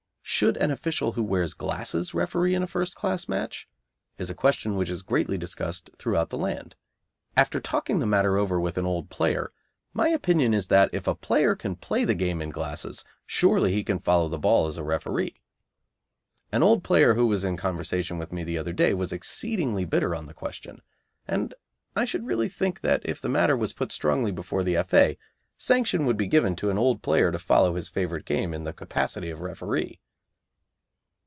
Should 0.23 0.55
an 0.57 0.71
official 0.71 1.11
who 1.11 1.21
wears 1.23 1.53
glasses 1.53 2.15
referee 2.15 2.55
in 2.55 2.63
a 2.63 2.67
first 2.67 2.95
class 2.95 3.27
match? 3.27 3.67
is 4.17 4.29
a 4.29 4.33
question 4.33 4.75
which 4.75 4.89
is 4.89 5.03
greatly 5.03 5.37
discussed 5.37 5.91
throughout 5.99 6.29
the 6.31 6.37
land. 6.37 6.73
After 7.37 7.59
talking 7.59 7.99
the 7.99 8.07
matter 8.07 8.37
over 8.37 8.59
with 8.59 8.75
an 8.77 8.85
old 8.85 9.11
player, 9.11 9.51
my 9.93 10.07
opinion 10.07 10.51
is 10.55 10.69
that 10.69 10.89
if 10.93 11.05
a 11.05 11.13
player 11.13 11.53
can 11.53 11.75
play 11.75 12.05
the 12.05 12.15
game 12.15 12.41
in 12.41 12.49
glasses 12.49 13.03
surely 13.27 13.71
he 13.71 13.83
can 13.83 13.99
follow 13.99 14.29
the 14.29 14.39
ball 14.39 14.65
as 14.67 14.77
a 14.77 14.83
referee. 14.83 15.35
An 16.51 16.63
old 16.63 16.83
player 16.83 17.13
who 17.13 17.27
was 17.27 17.43
in 17.43 17.55
conversation 17.57 18.17
with 18.17 18.31
me 18.33 18.43
the 18.43 18.57
other 18.57 18.73
day 18.73 18.95
was 18.95 19.11
exceedingly 19.13 19.85
bitter 19.85 20.15
on 20.15 20.25
the 20.25 20.33
question, 20.33 20.81
and 21.27 21.53
I 21.95 22.03
should 22.05 22.25
really 22.25 22.49
think 22.49 22.81
that 22.81 23.01
if 23.05 23.21
the 23.21 23.29
matter 23.29 23.55
was 23.55 23.73
put 23.73 23.91
strongly 23.91 24.31
before 24.31 24.63
the 24.63 24.77
F.A., 24.77 25.19
sanction 25.57 26.03
would 26.07 26.17
be 26.17 26.25
given 26.25 26.55
to 26.55 26.71
an 26.71 26.79
old 26.79 27.03
player 27.03 27.31
to 27.31 27.37
follow 27.37 27.75
his 27.75 27.89
favourite 27.89 28.25
game 28.25 28.55
in 28.55 28.63
the 28.63 28.73
capacity 28.73 29.29
of 29.29 29.41
referee. 29.41 29.99